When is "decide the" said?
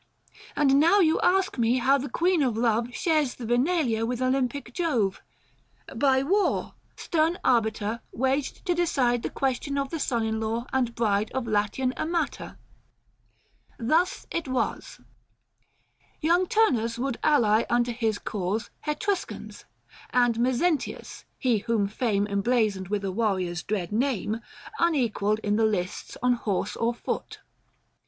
8.73-9.29